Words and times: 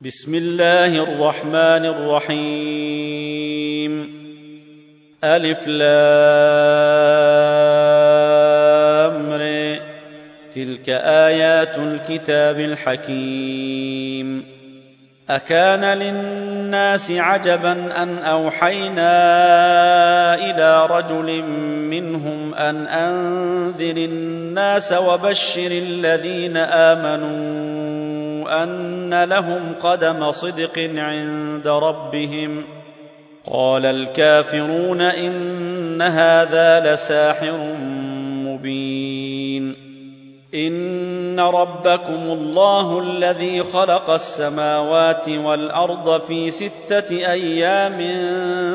بسم 0.00 0.34
الله 0.34 1.02
الرحمن 1.02 1.84
الرحيم. 2.34 3.46
ألف 5.24 5.66
لامر 5.66 5.86
تلك 10.54 10.88
آيات 10.88 11.78
الكتاب 11.78 12.60
الحكيم. 12.60 14.44
أكان 15.30 15.84
للناس 15.84 17.10
عجبا 17.10 18.02
أن 18.02 18.18
أوحينا 18.18 19.14
إلى 20.34 20.86
رجل 20.86 21.42
منهم 21.90 22.54
أن 22.54 22.86
أنذر 22.86 23.96
الناس 23.96 24.92
وبشر 24.92 25.70
الذين 25.70 26.56
آمنوا 26.56 27.75
أن 28.48 29.24
لهم 29.24 29.74
قدم 29.80 30.30
صدق 30.30 30.90
عند 30.96 31.68
ربهم. 31.68 32.64
قال 33.52 33.86
الكافرون 33.86 35.00
إن 35.00 36.02
هذا 36.02 36.94
لساحر 36.94 37.76
مبين. 38.46 39.86
إن 40.54 41.40
ربكم 41.40 42.12
الله 42.12 43.00
الذي 43.00 43.62
خلق 43.62 44.10
السماوات 44.10 45.28
والأرض 45.28 46.20
في 46.20 46.50
ستة 46.50 47.10
أيام 47.10 47.98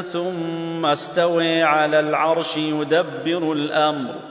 ثم 0.01 0.85
استوي 0.85 1.63
على 1.63 1.99
العرش 1.99 2.57
يدبر 2.57 3.53
الأمر. 3.53 4.30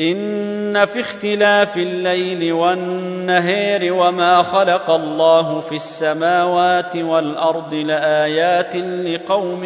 إن 0.00 0.86
في 0.86 1.00
اختلاف 1.00 1.76
الليل 1.76 2.52
والنهار 2.52 3.92
وما 3.92 4.42
خلق 4.42 4.90
الله 4.90 5.60
في 5.60 5.74
السماوات 5.74 6.96
والأرض 6.96 7.74
لآيات 7.74 8.76
لقوم 8.76 9.64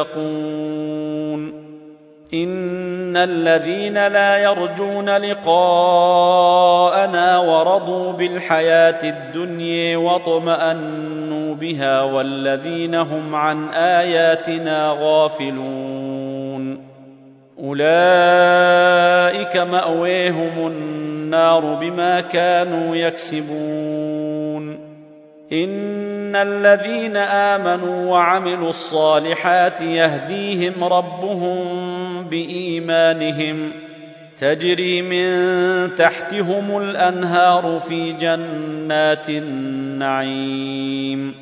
يتقون. 0.00 1.60
إن 2.34 3.16
الذين 3.16 4.06
لا 4.06 4.38
يرجون 4.38 5.08
لقاءنا 5.16 5.78
ورضوا 7.38 8.12
بالحياة 8.12 9.10
الدنيا 9.10 9.96
واطمأنوا 9.96 11.54
بها 11.54 12.02
والذين 12.02 12.94
هم 12.94 13.34
عن 13.34 13.68
آياتنا 13.68 14.96
غافلون. 15.00 16.19
أولئك 17.64 19.56
مأويهم 19.56 20.66
النار 20.66 21.74
بما 21.74 22.20
كانوا 22.20 22.96
يكسبون. 22.96 24.90
إن 25.52 26.36
الذين 26.36 27.16
آمنوا 27.16 28.10
وعملوا 28.10 28.70
الصالحات 28.70 29.80
يهديهم 29.80 30.84
ربهم 30.84 31.58
بإيمانهم. 32.30 33.72
تجري 34.38 35.02
من 35.02 35.94
تحتهم 35.94 36.78
الأنهار 36.78 37.80
في 37.88 38.12
جنات 38.12 39.28
النعيم. 39.28 41.34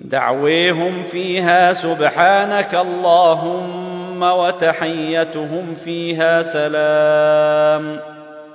دعويهم 0.00 1.02
فيها 1.12 1.72
سبحانك 1.72 2.74
اللهم 2.74 3.95
وتحيتهم 4.22 5.74
فيها 5.84 6.42
سلام. 6.42 8.00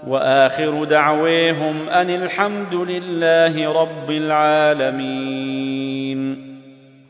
وآخر 0.07 0.83
دعويهم 0.83 1.89
أن 1.89 2.09
الحمد 2.09 2.73
لله 2.73 3.81
رب 3.81 4.11
العالمين. 4.11 5.81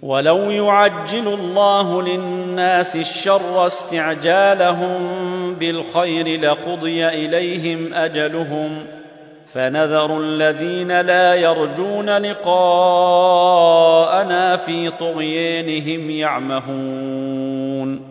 ولو 0.01 0.37
يعجل 0.37 1.27
الله 1.27 2.01
للناس 2.01 2.95
الشر 2.95 3.65
استعجالهم 3.65 4.99
بالخير 5.53 6.41
لقضي 6.41 7.07
إليهم 7.07 7.93
أجلهم. 7.93 8.85
فنذر 9.53 10.19
الذين 10.19 11.01
لا 11.01 11.35
يرجون 11.35 12.17
لقاءنا 12.17 13.37
في 14.57 14.89
طغيانهم 14.89 16.09
يعمهون. 16.09 18.10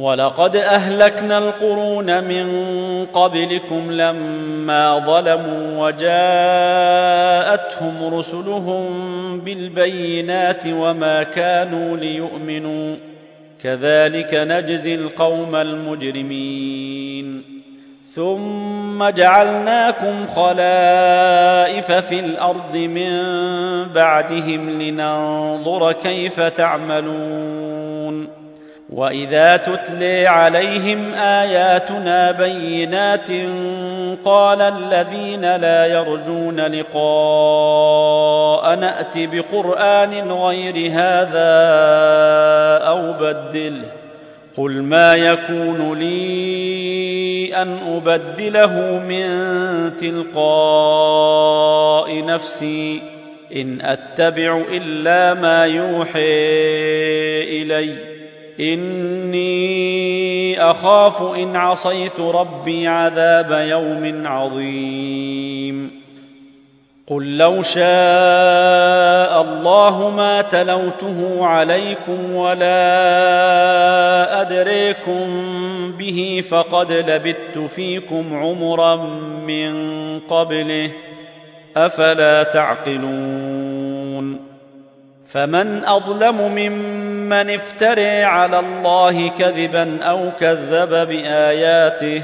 ولقد 0.00 0.56
أهلكنا 0.56 1.38
القرون 1.38 2.24
من 2.24 2.46
قبلكم 3.12 3.92
لما 3.92 4.98
ظلموا 4.98 5.86
وجاءتهم 5.86 8.14
رسلهم 8.14 8.84
بالبينات 9.40 10.62
وما 10.66 11.22
كانوا 11.22 11.96
ليؤمنوا. 11.96 12.96
كذلك 13.62 14.34
نجزي 14.34 14.94
القوم 14.94 15.56
المجرمين. 15.56 17.42
ثم 18.14 19.08
جعلناكم 19.08 20.26
خلائف 20.26 21.92
في 21.92 22.20
الأرض 22.20 22.76
من 22.76 23.12
بعدهم 23.84 24.82
لننظر 24.82 25.92
كيف 25.92 26.40
تعملون. 26.40 27.79
واذا 28.92 29.56
تتلي 29.56 30.26
عليهم 30.26 31.14
اياتنا 31.14 32.30
بينات 32.30 33.28
قال 34.24 34.62
الذين 34.62 35.56
لا 35.56 35.86
يرجون 35.86 36.60
لقاء 36.60 38.10
نات 38.76 39.12
بقران 39.16 40.32
غير 40.32 40.90
هذا 40.92 41.60
أو 42.86 43.12
بدله 43.12 43.82
قل 44.56 44.82
ما 44.82 45.14
يكون 45.14 45.98
لي 45.98 47.54
ان 47.62 47.78
ابدله 47.86 48.98
من 49.08 49.30
تلقاء 50.00 51.34
نفسي 52.24 53.02
ان 53.56 53.80
اتبع 53.80 54.62
الا 54.70 55.34
ما 55.34 55.64
يوحي 55.64 56.20
اليّ 57.62 58.09
اني 58.60 59.50
اخاف 60.70 61.22
ان 61.22 61.56
عصيت 61.56 62.20
ربي 62.20 62.88
عذاب 62.88 63.50
يوم 63.68 64.26
عظيم 64.26 66.00
قل 67.06 67.36
لو 67.36 67.62
شاء 67.62 69.42
الله 69.42 70.12
ما 70.16 70.42
تلوته 70.42 71.46
عليكم 71.46 72.34
ولا 72.34 72.80
ادريكم 74.40 75.26
به 75.98 76.44
فقد 76.50 76.92
لبثت 76.92 77.58
فيكم 77.58 78.34
عمرا 78.34 78.96
من 79.46 79.72
قبله 80.20 80.90
افلا 81.76 82.42
تعقلون 82.42 83.89
فمن 85.32 85.84
أظلم 85.84 86.36
ممن 86.36 87.50
افتري 87.50 88.24
على 88.24 88.58
الله 88.58 89.28
كذبا 89.28 89.98
أو 90.02 90.30
كذب 90.40 91.08
بآياته 91.08 92.22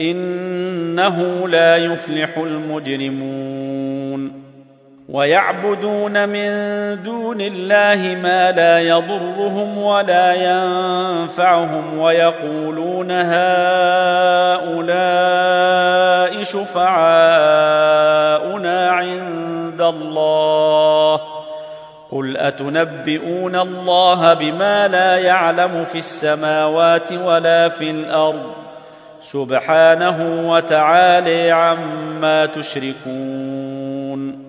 إنه 0.00 1.48
لا 1.48 1.76
يفلح 1.76 2.38
المجرمون 2.38 4.44
ويعبدون 5.08 6.28
من 6.28 6.48
دون 7.02 7.40
الله 7.40 8.18
ما 8.22 8.52
لا 8.52 8.80
يضرهم 8.80 9.78
ولا 9.78 10.34
ينفعهم 10.34 11.98
ويقولون 11.98 13.10
هؤلاء 13.10 13.34
شفعاؤنا 16.44 17.70
عند 18.90 19.80
الله 19.80 21.33
قل 22.14 22.36
اتنبئون 22.36 23.56
الله 23.56 24.34
بما 24.34 24.88
لا 24.88 25.18
يعلم 25.18 25.84
في 25.84 25.98
السماوات 25.98 27.12
ولا 27.12 27.68
في 27.68 27.90
الأرض؟ 27.90 28.52
سبحانه 29.22 30.48
وتعالي 30.50 31.50
عما 31.50 32.46
تشركون. 32.46 34.44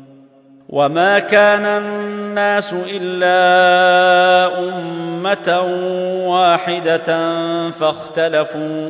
وما 0.70 1.20
كان 1.20 1.66
الناس 1.66 2.76
الا 2.90 3.40
امه 4.60 5.62
واحدة 6.28 7.20
فاختلفوا 7.72 8.90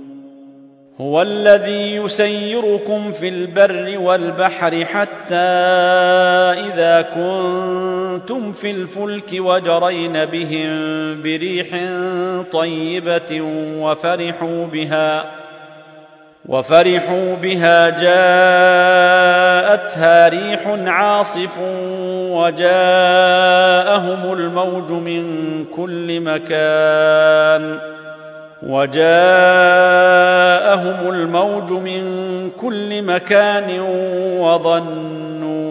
هو 1.01 1.21
الذي 1.21 1.95
يسيركم 1.95 3.11
في 3.11 3.27
البر 3.27 3.97
والبحر 3.97 4.85
حتى 4.85 5.35
إذا 6.65 7.01
كنتم 7.01 8.51
في 8.51 8.71
الفلك 8.71 9.29
وجرين 9.33 10.25
بهم 10.25 10.69
بريح 11.21 11.67
طيبة 12.51 13.41
وفرحوا 13.79 14.65
بها 14.65 15.25
وفرحوا 16.45 17.35
بها 17.35 17.89
جاءتها 17.89 18.07
ريح 20.27 20.67
عاصف 20.67 21.57
وجاءهم 22.31 22.71
الموج 24.33 24.91
من 24.91 25.25
كل 25.75 26.19
مكان. 26.19 28.00
وجاءهم 28.63 29.01
الموج 31.09 31.71
من 31.71 32.03
كل 32.49 33.01
مكان 33.01 33.79
وظنوا 34.39 35.61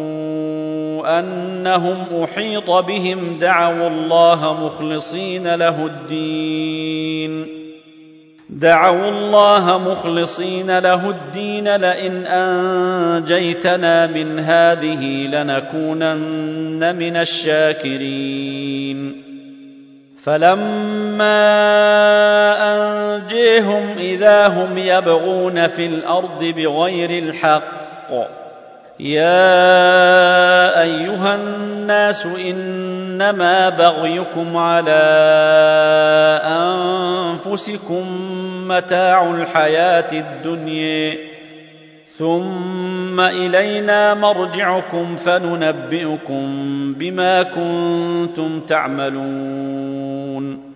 أنهم 1.19 1.97
أحيط 2.25 2.71
بهم 2.71 3.39
دعوا 3.39 3.89
الله 3.89 4.67
مخلصين 4.67 5.55
له 5.55 5.87
الدين. 5.87 7.61
دعوا 8.49 9.09
الله 9.09 9.79
مخلصين 9.79 10.79
له 10.79 11.11
الدين 11.11 11.77
لئن 11.77 12.27
أنجيتنا 12.27 14.07
من 14.07 14.39
هذه 14.39 15.27
لنكونن 15.27 16.97
من 16.97 17.17
الشاكرين. 17.17 18.80
فلما 20.25 21.41
انجيهم 22.61 23.99
اذا 23.99 24.49
هم 24.49 24.79
يبغون 24.79 25.69
في 25.69 25.87
الأرض 25.87 26.45
بغير 26.45 27.11
الحق 27.11 27.81
يا 29.01 30.83
ايها 30.83 31.35
الناس 31.35 32.27
انما 32.27 33.69
بغيكم 33.69 34.57
على 34.57 35.01
انفسكم 36.45 38.05
متاع 38.69 39.31
الحياة 39.31 40.13
الدنيا 40.13 41.30
ثم 42.21 43.21
إلينا 43.21 44.15
مرجعكم 44.15 45.17
فننبئكم 45.17 46.45
بما 46.99 47.43
كنتم 47.43 48.61
تعملون. 48.61 50.71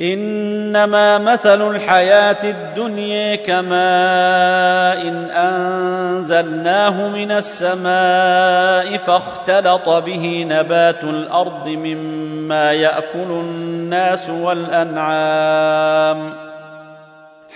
إنما 0.00 1.18
مثل 1.18 1.70
الحياة 1.70 2.50
الدنيا 2.50 3.36
كماء 3.36 5.08
إن 5.08 5.30
أنزلناه 5.30 7.08
من 7.08 7.30
السماء 7.30 8.96
فاختلط 8.96 9.88
به 9.88 10.46
نبات 10.48 11.04
الأرض 11.04 11.68
مما 11.68 12.72
يأكل 12.72 13.30
الناس 13.30 14.30
والأنعام. 14.30 16.49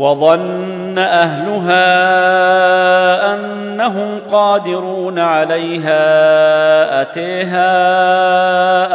وظن 0.00 0.98
أهلها 0.98 1.84
أنهم 3.34 4.20
قادرون 4.32 5.18
عليها 5.18 6.02
أتيها 7.02 7.70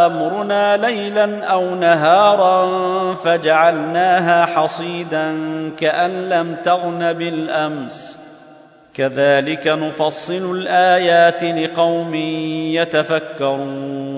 أمرنا 0.05 0.77
ليلا 0.77 1.45
أو 1.45 1.75
نهارا 1.75 2.69
فجعلناها 3.13 4.45
حصيدا 4.45 5.35
كأن 5.79 6.29
لم 6.29 6.55
تغن 6.63 7.13
بالأمس. 7.13 8.17
كذلك 8.93 9.67
نفصل 9.67 10.51
الآيات 10.51 11.43
لقوم 11.43 12.15
يتفكرون. 12.75 14.15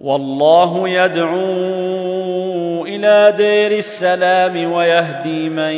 والله 0.00 0.88
يدعو 0.88 2.51
إلى 2.88 3.34
دير 3.36 3.78
السلام 3.78 4.72
ويهدي 4.72 5.48
من 5.48 5.72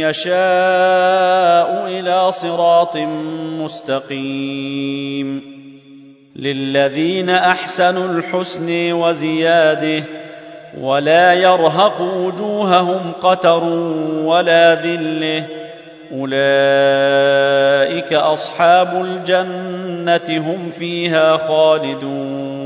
يشاء 0.00 1.86
إلى 1.86 2.32
صراط 2.32 2.96
مستقيم. 3.60 5.56
للذين 6.36 7.30
أحسنوا 7.30 8.08
الحسن 8.08 8.92
وزياده 8.92 10.04
ولا 10.80 11.32
يرهق 11.32 12.00
وجوههم 12.00 13.12
قتر 13.22 13.64
ولا 14.24 14.74
ذلة. 14.74 15.44
أولئك 16.12 18.12
أصحاب 18.12 19.04
الجنة 19.04 20.50
هم 20.50 20.70
فيها 20.78 21.36
خالدون. 21.36 22.65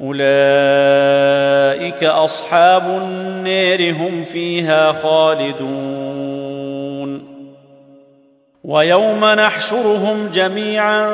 أولئك 0.00 2.04
أصحاب 2.04 2.86
النير 2.86 3.96
هم 3.96 4.24
فيها 4.24 4.92
خالدون. 4.92 6.58
ويوم 8.64 9.24
نحشرهم 9.24 10.30
جميعا 10.34 11.06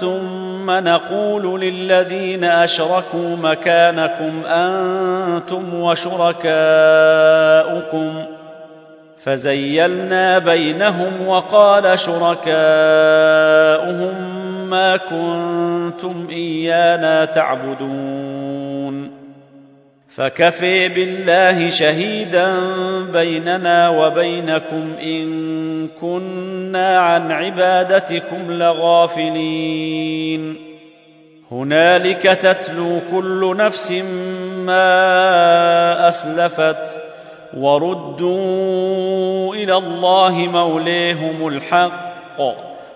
ثم 0.00 0.70
نقول 0.70 1.60
للذين 1.60 2.44
أشركوا 2.44 3.36
مكانكم 3.42 4.42
أنتم 4.46 5.74
وشركاؤكم. 5.74 6.52
فزيلنا 9.24 10.38
بينهم 10.38 11.26
وقال 11.26 11.98
شركاؤهم 11.98 12.40
ما 14.70 14.96
كنتم 14.96 16.26
إيانا 16.30 17.24
تعبدون. 17.24 19.10
فكفي 20.08 20.88
بالله 20.88 21.70
شهيدا 21.70 22.52
بيننا 23.12 23.88
وبينكم 23.88 24.94
إن 25.02 25.88
كنا 26.00 26.98
عن 26.98 27.32
عبادتكم 27.32 28.52
لغافلين. 28.52 30.56
هنالك 31.52 32.22
تتلو 32.22 33.00
كل 33.12 33.56
نفس 33.56 33.92
ما 34.66 36.08
أسلفت 36.08 36.98
وردوا 37.56 39.54
إلى 39.54 39.76
الله 39.76 40.32
موليهم 40.32 41.48
الحق. 41.48 42.69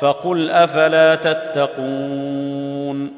فقل 0.00 0.50
أفلا 0.50 1.14
تتقون 1.14 3.10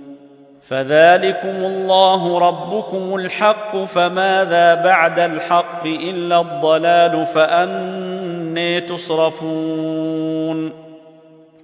فذلكم 0.68 1.48
الله 1.48 2.38
ربكم 2.38 3.14
الحق 3.14 3.76
فماذا 3.76 4.74
بعد 4.74 5.18
الحق 5.18 5.86
إلا 5.86 6.40
الضلال 6.40 7.26
فأني 7.26 8.80
تصرفون 8.80 10.72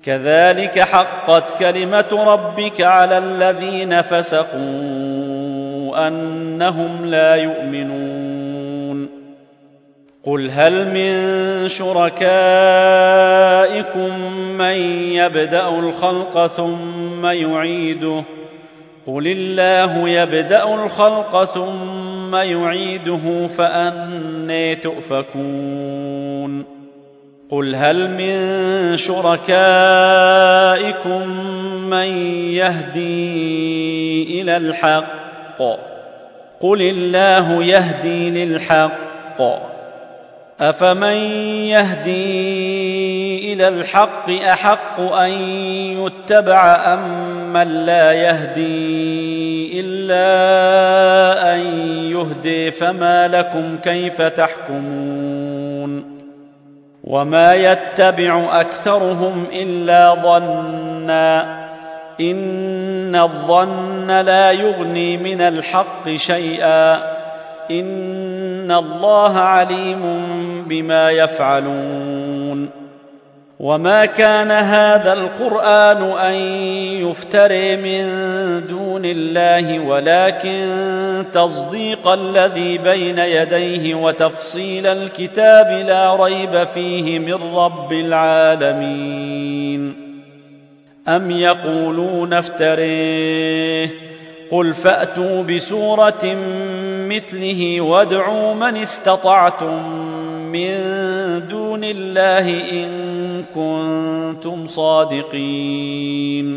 كذلك 0.04 0.80
حقت 0.80 1.58
كلمة 1.58 2.24
ربك 2.26 2.80
على 2.80 3.18
الذين 3.18 4.02
فسقوا 4.02 4.58
أنهم 6.08 7.06
لا 7.06 7.34
يؤمنون 7.34 8.17
قل 10.28 10.50
هل 10.50 10.88
من 10.88 11.68
شركائكم 11.68 12.20
من 14.58 14.76
يبدا 15.12 15.68
الخلق 15.68 16.46
ثم 16.46 17.26
يعيده 17.26 18.22
قل 19.06 19.26
الله 19.26 20.08
يبدا 20.08 20.74
الخلق 20.74 21.44
ثم 21.44 22.34
يعيده 22.34 23.48
فاني 23.58 24.74
تؤفكون 24.74 26.64
قل 27.50 27.74
هل 27.74 28.10
من 28.10 28.96
شركائكم 28.96 29.48
من 31.90 32.06
يهدي 32.52 34.40
إلى 34.40 34.56
الحق 34.56 35.62
قل 36.60 36.82
الله 36.82 37.64
يهدي 37.64 38.44
للحق 38.44 39.77
افمن 40.60 41.16
يهدي 41.70 43.52
إلى 43.52 43.68
الحق 43.68 44.30
احق 44.30 45.00
ان 45.00 45.30
يتبع 46.06 46.74
ام 46.94 47.28
من 47.52 47.68
لا 47.86 48.12
يهدي 48.12 49.80
الا 49.80 51.54
ان 51.54 51.60
يهدي 52.10 52.70
فما 52.70 53.28
لكم 53.28 53.76
كيف 53.76 54.22
تحكمون 54.22 56.18
وما 57.04 57.54
يتبع 57.54 58.60
اكثرهم 58.60 59.46
الا 59.52 60.14
ظنا 60.14 61.58
ان 62.20 63.16
الظن 63.16 64.10
لا 64.10 64.50
يغني 64.52 65.16
من 65.16 65.40
الحق 65.40 66.08
شيئا 66.16 67.17
ان 67.70 68.70
الله 68.72 69.38
عليم 69.38 70.02
بما 70.68 71.10
يفعلون 71.10 72.78
وما 73.60 74.06
كان 74.06 74.50
هذا 74.50 75.12
القران 75.12 76.02
ان 76.02 76.34
يفتري 77.02 77.76
من 77.76 78.02
دون 78.66 79.02
الله 79.04 79.78
ولكن 79.80 81.24
تصديق 81.32 82.08
الذي 82.08 82.78
بين 82.78 83.18
يديه 83.18 83.94
وتفصيل 83.94 84.86
الكتاب 84.86 85.86
لا 85.86 86.16
ريب 86.16 86.64
فيه 86.74 87.18
من 87.18 87.56
رب 87.56 87.92
العالمين 87.92 89.28
ام 91.08 91.30
يقولون 91.30 92.32
افتريه 92.32 93.90
قل 94.50 94.74
فاتوا 94.74 95.42
بسوره 95.42 96.36
مثله 97.08 97.80
وادعوا 97.80 98.54
من 98.54 98.76
استطعتم 98.76 99.88
من 100.52 100.78
دون 101.48 101.84
الله 101.84 102.70
إن 102.70 103.44
كنتم 103.54 104.66
صادقين. 104.66 106.48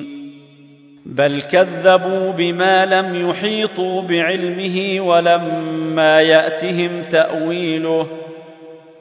بل 1.06 1.42
كذبوا 1.42 2.32
بما 2.32 2.86
لم 2.86 3.30
يحيطوا 3.30 4.02
بعلمه 4.02 5.02
ولما 5.02 6.22
يأتهم 6.22 7.04
تأويله. 7.10 8.08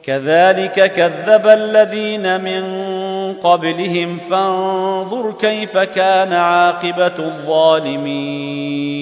كذلك 0.03 0.93
كذب 0.93 1.47
الذين 1.47 2.41
من 2.41 2.63
قبلهم 3.33 4.17
فانظر 4.29 5.31
كيف 5.31 5.77
كان 5.77 6.33
عاقبة 6.33 7.19
الظالمين. 7.19 9.01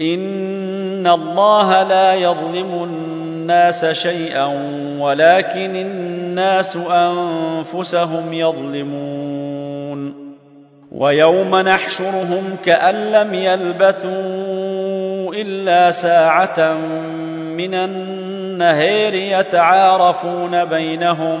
ان 0.00 1.06
الله 1.06 1.82
لا 1.82 2.14
يظلم 2.14 2.84
الناس 2.84 3.86
شيئا 3.86 4.46
ولكن 4.98 5.76
الناس 5.76 6.76
انفسهم 6.76 8.32
يظلمون 8.32 10.14
ويوم 10.92 11.56
نحشرهم 11.56 12.56
كان 12.64 13.12
لم 13.12 13.34
يلبثوا 13.34 14.14
الا 15.34 15.90
ساعه 15.90 16.74
من 17.56 17.74
النهير 17.74 19.14
يتعارفون 19.14 20.64
بينهم 20.64 21.40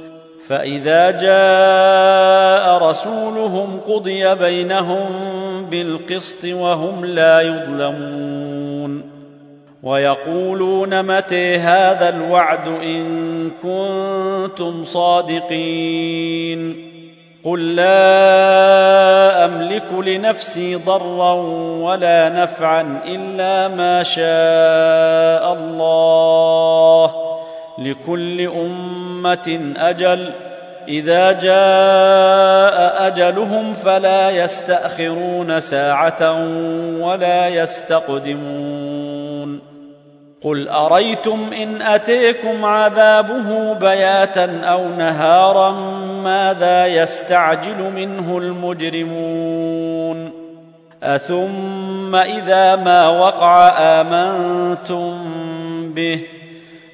فإذا 0.47 1.11
جاء 1.11 2.89
رسولهم 2.89 3.79
قضي 3.87 4.35
بينهم 4.35 5.05
بالقسط 5.69 6.45
وهم 6.45 7.05
لا 7.05 7.41
يظلمون 7.41 9.11
ويقولون 9.83 11.03
متى 11.03 11.57
هذا 11.57 12.09
الوعد 12.09 12.67
إن 12.67 13.51
كنتم 13.63 14.85
صادقين 14.85 16.91
قل 17.43 17.75
لا 17.75 19.45
أملك 19.45 19.93
لنفسي 19.93 20.75
ضرا 20.75 21.33
ولا 21.81 22.29
نفعا 22.29 23.01
إلا 23.05 23.67
ما 23.67 24.03
شاء 24.03 25.53
الله 25.53 27.20
لكل 27.85 28.41
أمة 28.41 29.73
أجل 29.77 30.33
إذا 30.87 31.31
جاء 31.31 33.07
أجلهم 33.07 33.73
فلا 33.73 34.29
يستأخرون 34.29 35.59
ساعة 35.59 36.33
ولا 36.99 37.47
يستقدمون. 37.47 38.91
قل 40.43 40.69
أريتم 40.69 41.53
إن 41.53 41.81
أتيكم 41.81 42.65
عذابه 42.65 43.73
بياتا 43.73 44.61
أو 44.63 44.89
نهارا 44.89 45.71
ماذا 46.23 46.87
يستعجل 46.87 47.91
منه 47.95 48.37
المجرمون؟ 48.37 50.31
أثم 51.03 52.15
إذا 52.15 52.75
ما 52.75 53.09
وقع 53.09 53.67
آمنتم 53.77 55.13
به؟ 55.95 56.40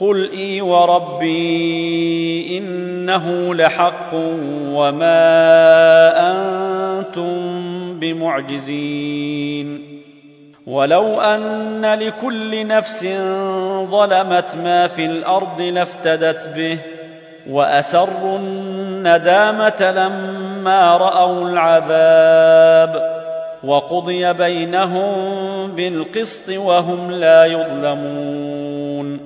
قل 0.00 0.30
اي 0.30 0.60
وربي 0.60 2.58
انه 2.58 3.54
لحق 3.54 4.10
وما 4.72 5.20
أنتم 6.30 7.36
بمعجزين 8.00 9.96
ولو 10.66 11.20
ان 11.20 11.84
لكل 11.94 12.66
نفس 12.66 13.06
ظلمت 13.90 14.56
ما 14.64 14.86
في 14.86 15.06
الأرض 15.06 15.60
لافتدت 15.60 16.48
به 16.48 16.78
واسروا 17.50 18.38
الندامه 18.38 19.92
لما 19.96 20.96
راوا 20.96 21.48
العذاب 21.48 23.16
وقضي 23.64 24.32
بينهم 24.32 25.12
بالقسط 25.70 26.48
وهم 26.48 27.10
لا 27.10 27.44
يظلمون 27.44 29.25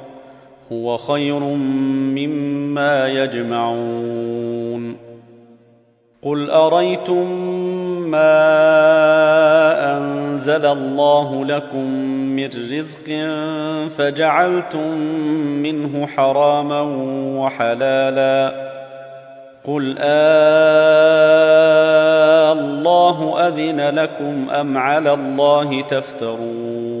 هو 0.71 0.97
خير 0.97 1.39
مما 1.39 3.07
يجمعون. 3.07 4.95
قل 6.21 6.49
أريتم 6.49 7.31
ما 8.11 8.37
أنزل 9.97 10.65
الله 10.65 11.45
لكم 11.45 11.85
من 12.09 12.45
رزق 12.45 13.05
فجعلتم 13.97 14.97
منه 15.63 16.07
حراما 16.07 16.81
وحلالا. 17.39 18.71
قل 19.63 19.95
آه 19.99 21.31
الله 22.51 23.47
أذن 23.47 23.95
لكم 23.99 24.49
أم 24.49 24.77
على 24.77 25.13
الله 25.13 25.81
تفترون. 25.81 27.00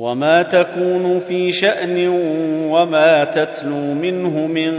وما 0.00 0.42
تكون 0.42 1.18
في 1.18 1.52
شان 1.52 2.08
وما 2.70 3.24
تتلو 3.24 3.94
منه 3.94 4.46
من 4.46 4.72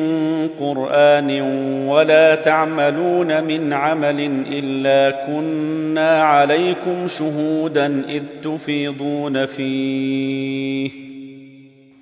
قران 0.60 1.42
ولا 1.88 2.36
تعملون 2.36 3.44
من 3.44 3.74
عمل 3.74 4.46
الا 4.52 5.26
كنا 5.26 6.24
عليكم 6.24 7.08
شهودا 7.08 8.04
اذ 8.10 8.24
تفيضون 8.44 9.46
فيه 9.46 10.92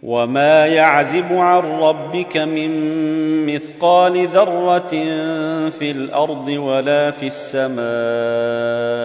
وما 0.03 0.65
يعزب 0.65 1.34
عن 1.34 1.62
ربك 1.62 2.38
من 2.38 2.71
مثقال 3.45 4.27
ذره 4.27 4.89
في 5.69 5.91
الأرض 5.91 6.47
ولا 6.47 7.12
في 7.12 7.27
السماء 7.27 8.88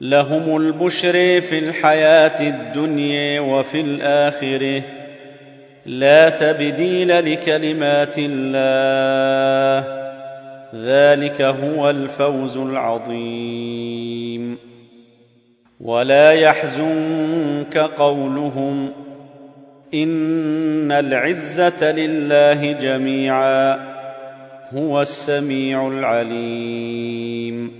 لهم 0.00 0.56
البشر 0.56 1.40
في 1.40 1.58
الحياة 1.58 2.48
الدنيا 2.48 3.40
وفي 3.40 3.80
الآخرة. 3.80 4.82
لا 5.86 6.28
تبديل 6.28 7.32
لكلمات 7.32 8.14
الله. 8.18 10.00
ذلك 10.74 11.42
هو 11.42 11.90
الفوز 11.90 12.56
العظيم. 12.56 14.58
ولا 15.80 16.32
يحزنك 16.32 17.78
قولهم. 17.78 18.92
إن 19.94 20.92
العزة 20.92 21.92
لله 21.92 22.72
جميعا. 22.72 23.78
هو 24.74 25.02
السميع 25.02 25.88
العليم. 25.88 27.79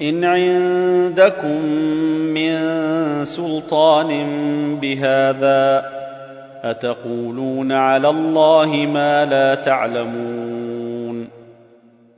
إن 0.00 0.24
عندكم 0.24 1.64
من 2.34 2.54
سلطان 3.24 4.10
بهذا 4.80 5.92
أتقولون 6.62 7.72
على 7.72 8.08
الله 8.08 8.66
ما 8.66 9.24
لا 9.24 9.54
تعلمون 9.54 11.28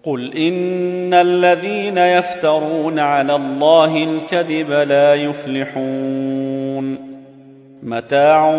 قل 0.04 0.36
إن 0.36 1.14
الذين 1.14 1.98
يفترون 1.98 2.98
على 2.98 3.36
الله 3.36 4.04
الكذب 4.04 4.70
لا 4.70 5.14
يفلحون 5.14 7.13
متاع 7.84 8.50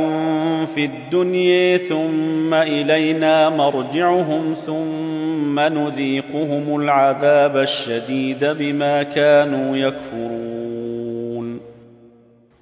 في 0.66 0.86
الدنيا 0.86 1.78
ثم 1.78 2.54
إلينا 2.54 3.50
مرجعهم 3.50 4.56
ثم 4.66 5.60
نذيقهم 5.60 6.82
العذاب 6.82 7.58
الشديد 7.58 8.46
بما 8.46 9.04
كانوا 9.04 9.78
يكفرون. 9.78 11.60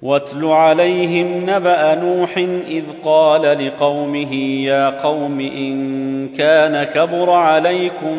واتل 0.02 0.44
عليهم 0.44 1.50
نبأ 1.50 1.94
نوح 1.94 2.38
إذ 2.68 2.84
قال 3.04 3.66
لقومه 3.66 4.34
يا 4.64 4.90
قوم 4.90 5.40
إن 5.40 6.28
كان 6.28 6.84
كبر 6.84 7.30
عليكم 7.30 8.16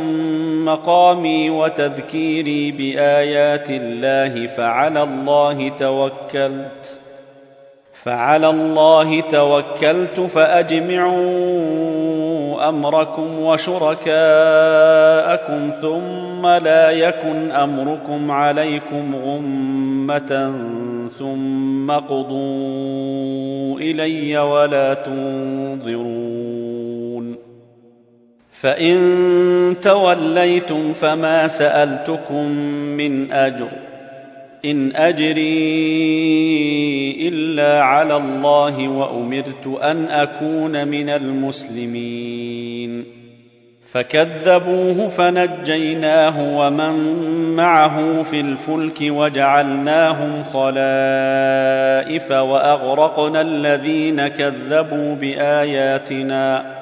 مقامي 0.65 1.49
وتذكيري 1.49 2.71
بآيات 2.71 3.69
الله 3.69 4.47
فعلى 4.47 5.03
الله 5.03 5.69
توكلت. 5.69 7.04
فعلى 8.05 8.49
الله 8.49 9.21
توكلت 9.21 10.19
فأجمعوا 10.19 11.15
أمركم 12.69 13.39
وشركاءكم 13.39 14.11
ثم 15.81 16.47
لا 16.47 16.91
يكن 16.91 17.51
أمركم 17.51 18.31
عليكم 18.31 19.15
غمة 19.15 20.53
ثم 21.19 21.91
اقضوا 21.91 23.79
إلي 23.79 24.37
ولا 24.37 24.93
تنظرون. 24.93 26.15
فإن 28.51 29.75
توليتم 29.81 30.93
فما 30.93 31.47
سألتكم 31.47 32.45
من 32.97 33.31
أجر. 33.31 33.84
إن 34.65 34.95
أجري 34.95 35.45
إلا 37.27 37.81
على 37.81 38.17
الله 38.17 38.87
وأمرت 38.87 39.79
أن 39.81 40.05
أكون 40.05 40.87
من 40.87 41.09
المسلمين. 41.09 43.05
فكذبوه 43.91 45.09
فنجيناه 45.09 46.57
ومن 46.57 47.25
معه 47.55 48.23
في 48.23 48.39
الفلك 48.39 48.97
وجعلناهم 49.01 50.43
خلائف 50.43 52.31
وأغرقنا 52.31 53.41
الذين 53.41 54.27
كذبوا 54.27 55.15
بآياتنا. 55.15 56.75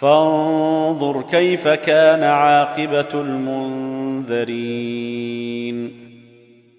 فانظر 0.00 1.24
كيف 1.30 1.68
كان 1.68 2.22
عاقبة 2.22 3.14
المنذرين. 3.14 4.48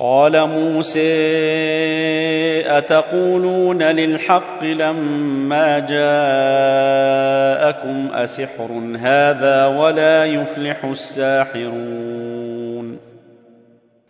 قال 0.00 0.46
موسى 0.46 1.00
أتقولون 2.66 3.82
للحق 3.82 4.64
لما 4.64 5.78
جاءكم 5.78 5.98
أسحر 8.14 8.96
هذا 9.00 9.66
ولا 9.66 10.24
يفلح 10.24 10.84
الساحرون؟ 10.84 12.27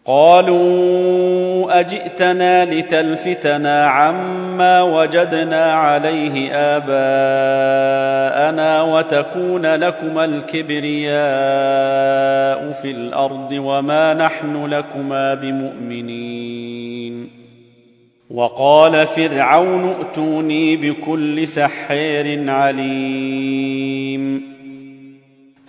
قالوا 0.08 1.80
أجئتنا 1.80 2.64
لتلفتنا 2.64 3.86
عما 3.86 4.82
وجدنا 4.82 5.72
عليه 5.72 6.52
آباءنا 6.52 8.82
وتكون 8.82 9.66
لكما 9.66 10.24
الكبرياء 10.24 11.18
في 12.82 12.90
الأرض 12.90 13.52
وما 13.52 14.14
نحن 14.14 14.66
لكما 14.66 15.34
بمؤمنين. 15.34 17.30
وقال 18.30 19.06
فرعون 19.06 19.94
ائتوني 19.94 20.76
بكل 20.76 21.48
سحير 21.48 22.50
عليم. 22.50 24.57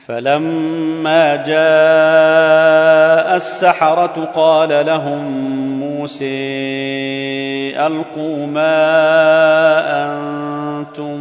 فلما 0.10 1.36
جاء 1.36 3.36
السحرة 3.36 4.30
قال 4.36 4.86
لهم 4.86 5.24
موسى 5.80 6.26
ألقوا 7.78 8.46
ما 8.46 8.76
أنتم 10.06 11.18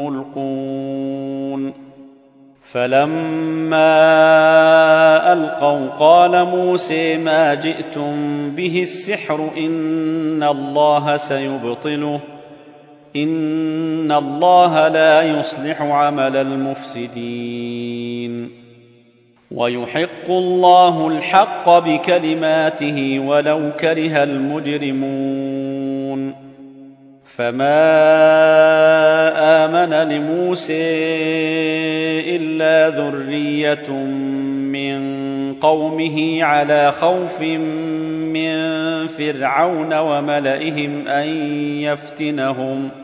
ملقون. 0.00 1.72
فلما 2.72 4.12
ألقوا 5.32 5.88
قال 5.88 6.44
موسى 6.44 7.18
ما 7.18 7.54
جئتم 7.54 8.50
به 8.50 8.82
السحر 8.82 9.50
إن 9.56 10.42
الله 10.42 11.16
سيبطله 11.16 12.20
إن 13.16 14.12
الله 14.12 14.88
لا 14.88 15.22
يصلح 15.22 15.82
عمل 15.82 16.36
المفسدين. 16.36 17.93
ويحق 19.54 20.28
الله 20.28 21.08
الحق 21.08 21.78
بكلماته 21.78 23.18
ولو 23.26 23.70
كره 23.80 24.22
المجرمون. 24.22 25.94
فما 27.36 28.04
آمن 29.64 30.12
لموسى 30.12 30.74
إلا 32.36 32.88
ذرية 32.88 33.90
من 34.72 35.14
قومه 35.54 36.44
على 36.44 36.92
خوف 36.92 37.40
من 37.40 38.56
فرعون 39.06 39.94
وملئهم 39.94 41.08
أن 41.08 41.28
يفتنهم 41.80 42.90
ۖ. 43.00 43.03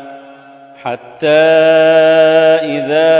حتى 0.83 1.27
إذا 2.65 3.11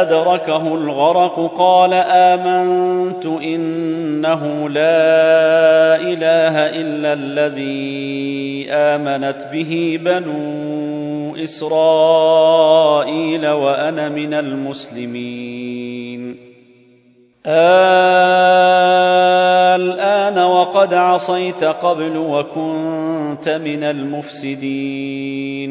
أدركه 0.00 0.74
الغرق 0.74 1.52
قال 1.58 1.92
آمنت 1.94 3.26
إنه 3.26 4.68
لا 4.68 5.96
إله 5.96 6.54
إلا 6.80 7.12
الذي 7.12 8.66
آمنت 8.70 9.46
به 9.52 10.00
بنو 10.02 11.36
إسرائيل 11.36 13.48
وأنا 13.48 14.08
من 14.08 14.34
المسلمين. 14.34 16.36
الآن 19.76 20.38
وقد 20.38 20.94
عصيت 20.94 21.64
قبل 21.64 22.16
وكنت 22.16 23.48
من 23.48 23.82
المفسدين. 23.82 25.70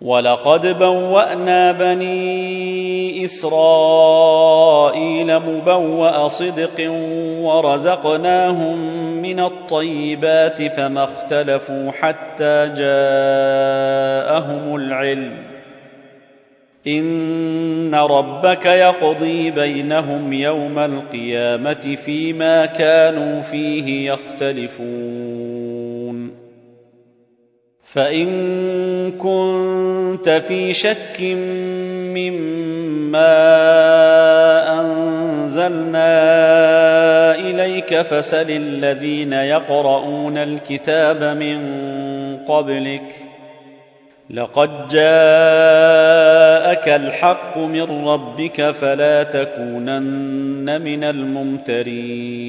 ولقد 0.00 0.78
بوانا 0.78 1.72
بني 1.72 3.24
اسرائيل 3.24 5.38
مبوا 5.38 6.28
صدق 6.28 6.90
ورزقناهم 7.42 8.78
من 9.22 9.40
الطيبات 9.40 10.62
فما 10.62 11.04
اختلفوا 11.04 11.90
حتى 11.90 12.72
جاءهم 12.76 14.76
العلم 14.76 15.32
ان 16.86 17.94
ربك 17.94 18.66
يقضي 18.66 19.50
بينهم 19.50 20.32
يوم 20.32 20.78
القيامه 20.78 21.96
فيما 22.04 22.66
كانوا 22.66 23.42
فيه 23.42 24.12
يختلفون 24.12 25.27
فإن 27.98 29.12
كنت 29.12 30.28
في 30.28 30.74
شك 30.74 31.20
مما 32.14 33.38
أنزلنا 34.80 36.14
إليك 37.34 38.02
فسل 38.02 38.50
الذين 38.50 39.32
يقرؤون 39.32 40.38
الكتاب 40.38 41.24
من 41.24 41.58
قبلك 42.48 43.14
لقد 44.30 44.88
جاءك 44.88 46.88
الحق 46.88 47.58
من 47.58 48.06
ربك 48.08 48.70
فلا 48.70 49.22
تكونن 49.22 50.82
من 50.82 51.04
الممترين 51.04 52.48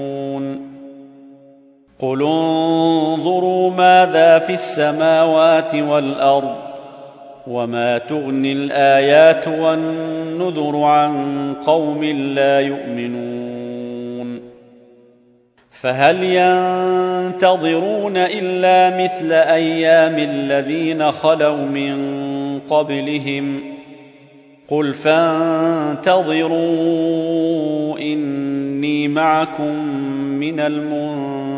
قل 2.01 2.21
انظروا 2.21 3.71
ماذا 3.71 4.39
في 4.39 4.53
السماوات 4.53 5.75
والارض 5.75 6.55
وما 7.47 7.97
تغني 7.97 8.51
الايات 8.51 9.47
والنذر 9.47 10.83
عن 10.83 11.53
قوم 11.65 12.03
لا 12.03 12.59
يؤمنون 12.59 14.41
فهل 15.71 16.23
ينتظرون 16.23 18.17
الا 18.17 19.03
مثل 19.03 19.31
أيام 19.31 20.17
الذين 20.17 21.11
خلوا 21.11 21.65
من 21.65 22.59
قبلهم 22.69 23.59
قل 24.67 24.93
فانتظروا 24.93 26.39
اني 27.99 29.07
معكم 29.07 29.75
من 30.39 30.59
المنتظرين 30.59 31.50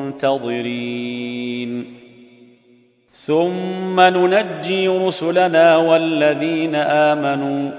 ثم 3.25 3.99
ننجي 3.99 4.88
رسلنا 4.88 5.77
والذين 5.77 6.75
آمنوا. 6.75 7.71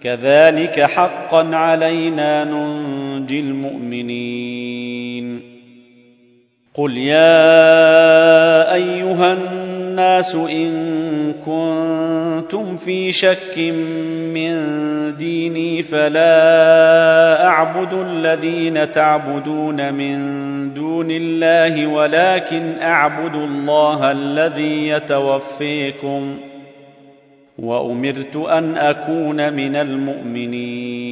كذلك 0.00 0.80
حقا 0.80 1.56
علينا 1.56 2.44
ننجي 2.44 3.40
المؤمنين. 3.40 5.40
قل 6.74 6.98
يا 6.98 8.74
أيها 8.74 9.32
الناس 9.92 10.34
إن 10.34 11.32
كنتم 11.46 12.76
في 12.76 13.12
شك 13.12 13.58
من 14.34 14.52
ديني 15.16 15.82
فلا 15.82 17.46
أعبد 17.46 17.92
الذين 17.92 18.92
تعبدون 18.92 19.94
من 19.94 20.18
دون 20.74 21.06
الله 21.10 21.86
ولكن 21.86 22.72
أعبد 22.82 23.34
الله 23.34 24.12
الذي 24.12 24.88
يتوفيكم. 24.88 26.36
وأمرت 27.58 28.36
أن 28.36 28.76
أكون 28.76 29.52
من 29.52 29.76
المؤمنين. 29.76 31.11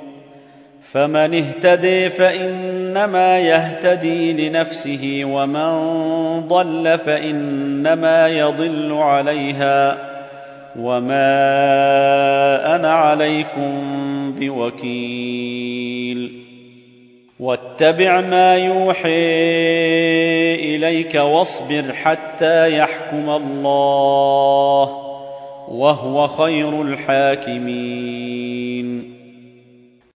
فمن 0.91 1.35
اهتدي 1.35 2.09
فإنما 2.09 3.39
يهتدي 3.39 4.49
لنفسه 4.49 5.21
ومن 5.25 5.71
ضل 6.47 6.99
فإنما 7.05 8.27
يضل 8.27 8.93
عليها. 8.93 9.97
وما 10.79 11.35
أنا 12.75 12.91
عليكم 12.91 13.71
بوكيل. 14.39 15.61
واتبع 17.39 18.21
ما 18.21 18.57
يوحي 18.57 19.09
إليك 20.55 21.15
واصبر 21.15 21.83
حتى 21.93 22.77
يحكم 22.77 23.29
الله 23.29 24.83
وهو 25.67 26.27
خير 26.27 26.81
الحاكمين. 26.81 28.31